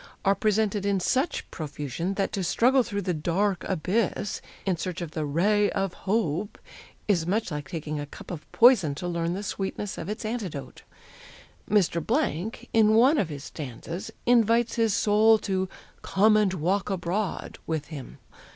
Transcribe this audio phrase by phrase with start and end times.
[0.25, 5.11] are presented in such profusion that to struggle through the 'dark abyss' in search of
[5.11, 6.57] the 'ray of hope'
[7.07, 10.81] is much like taking a cup of poison to learn the sweetness of its antidote.
[11.69, 12.67] Mr.
[12.73, 15.69] in one of his stanzas invites his soul to
[16.01, 18.17] 'come and walk abroad' with him.